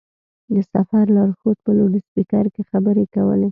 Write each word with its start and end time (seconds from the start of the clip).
د 0.53 0.55
سفر 0.73 1.05
لارښود 1.15 1.57
په 1.65 1.71
لوډسپېکر 1.77 2.45
کې 2.53 2.61
خبرې 2.71 3.05
کولې. 3.15 3.49